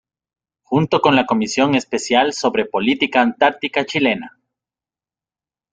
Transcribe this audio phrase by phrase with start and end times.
[0.63, 4.35] Junto con la Comisión Especial sobre Política Antártica Chilena.